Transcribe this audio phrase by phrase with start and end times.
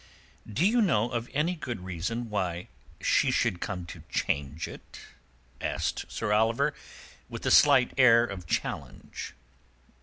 [0.51, 2.69] "Do you know of any good reason why
[3.01, 4.99] she should come to change it?"
[5.61, 6.73] asked Sir Oliver,
[7.29, 9.35] with a slight air of challenge.